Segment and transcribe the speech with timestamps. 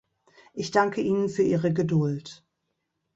[0.55, 2.43] Ich danke Ihnen für Ihre Geduld.